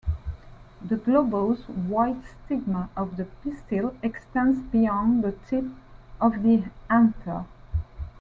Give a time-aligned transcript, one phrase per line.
[0.81, 5.65] The globose white stigma of the pistil extends beyond the tip
[6.19, 7.45] of the anther.